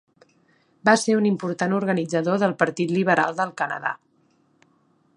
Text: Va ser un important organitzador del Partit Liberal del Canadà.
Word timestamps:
Va 0.89 0.95
ser 1.01 1.17
un 1.17 1.27
important 1.31 1.77
organitzador 1.81 2.41
del 2.45 2.57
Partit 2.65 2.97
Liberal 2.97 3.39
del 3.41 3.53
Canadà. 3.63 3.97